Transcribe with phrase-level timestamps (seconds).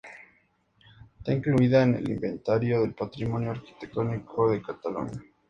[1.19, 5.23] Está incluida en el inventario del Patrimonio Arquitectónico de Cataluña.